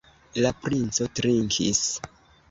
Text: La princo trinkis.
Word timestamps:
La 0.43 0.51
princo 0.61 1.05
trinkis. 1.19 1.83